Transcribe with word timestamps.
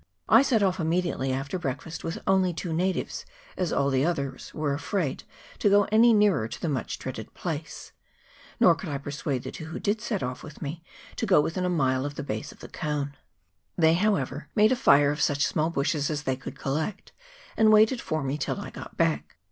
I 0.27 0.41
set 0.41 0.63
off 0.63 0.79
immediately 0.79 1.31
after 1.31 1.59
break 1.59 1.83
fast, 1.83 2.03
with 2.03 2.17
only 2.25 2.55
two 2.55 2.73
natives, 2.73 3.23
as 3.55 3.71
all 3.71 3.91
the 3.91 4.03
others 4.03 4.51
were 4.51 4.75
CHAP. 4.75 4.79
XXIV.] 4.81 4.81
OF 4.81 4.81
TONGARIRO. 4.81 5.57
351 5.59 5.59
afraid 5.59 5.59
to 5.59 5.69
go 5.69 5.89
any 5.91 6.13
nearer 6.13 6.47
to 6.47 6.59
the 6.61 6.69
much 6.69 6.97
dreaded 6.97 7.33
place; 7.35 7.91
nor 8.59 8.73
could 8.73 8.89
I 8.89 8.97
persuade 8.97 9.43
the 9.43 9.51
two 9.51 9.65
who 9.65 9.79
did 9.79 10.01
set 10.01 10.23
off 10.23 10.41
with 10.41 10.53
with 10.55 10.61
me 10.63 10.83
to 11.17 11.27
go 11.27 11.39
within 11.39 11.65
a 11.65 11.69
mile 11.69 12.03
of 12.07 12.15
the 12.15 12.23
base 12.23 12.51
of 12.51 12.61
the 12.61 12.67
cone. 12.67 13.15
They, 13.77 13.93
however, 13.93 14.49
made 14.55 14.71
a 14.71 14.75
fire 14.75 15.11
of 15.11 15.21
such 15.21 15.45
small 15.45 15.69
bushes 15.69 16.09
as 16.09 16.23
they 16.23 16.35
could 16.35 16.57
collect, 16.57 17.11
and 17.55 17.71
waited 17.71 18.01
for 18.01 18.23
me 18.23 18.39
till 18.39 18.59
I 18.59 18.71
got 18.71 18.97
back. 18.97 19.35